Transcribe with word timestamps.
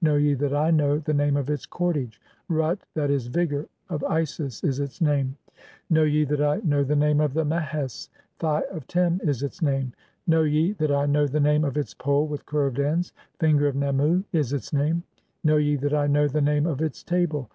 Know 0.00 0.14
ye 0.16 0.32
that 0.32 0.54
I 0.54 0.70
know 0.70 0.94
(4) 0.94 0.98
'the 1.00 1.12
name 1.12 1.36
of 1.36 1.50
its 1.50 1.66
cordage? 1.66 2.18
'■Rut 2.50 2.78
(J. 2.96 3.12
e., 3.14 3.18
Vigour) 3.28 3.66
of 3.90 4.02
Isis' 4.04 4.64
[is 4.64 4.80
its 4.80 5.02
name]. 5.02 5.36
'Know 5.90 6.04
ye 6.04 6.24
that 6.24 6.40
I 6.40 6.62
know 6.64 6.82
the 6.82 6.96
name 6.96 7.20
of 7.20 7.34
the 7.34 7.44
(5) 7.44 7.50
mehes'i 7.52 8.08
'Thigh 8.38 8.62
of 8.70 8.86
'Tem' 8.86 9.20
[is 9.22 9.42
its 9.42 9.60
name]. 9.60 9.92
Know 10.26 10.44
ye 10.44 10.72
that 10.72 10.92
I 10.92 11.04
know 11.04 11.26
the 11.26 11.40
name 11.40 11.62
of 11.66 11.76
its 11.76 11.92
pole 11.92 12.26
'with 12.26 12.46
curved 12.46 12.80
ends? 12.80 13.12
'Finger 13.38 13.68
of 13.68 13.74
Nemu' 13.76 14.24
[is 14.32 14.54
its 14.54 14.72
name]. 14.72 15.02
(6) 15.42 15.44
Know 15.44 15.56
ye 15.58 15.76
'that 15.76 15.92
I 15.92 16.06
know 16.06 16.26
the 16.26 16.40
name 16.40 16.64
of 16.64 16.80
its 16.80 17.02
table 17.04 17.50